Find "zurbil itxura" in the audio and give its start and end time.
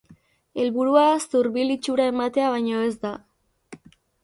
1.25-2.09